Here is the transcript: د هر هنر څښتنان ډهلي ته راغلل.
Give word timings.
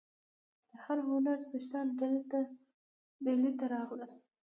د 0.69 0.71
هر 0.83 0.97
هنر 1.09 1.37
څښتنان 1.49 1.87
ډهلي 3.23 3.51
ته 3.59 3.65
راغلل. 3.73 4.11